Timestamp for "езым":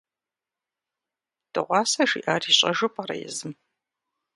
3.27-3.53